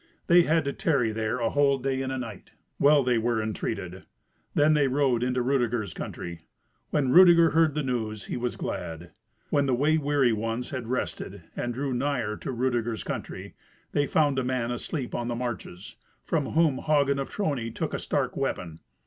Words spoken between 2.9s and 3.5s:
they were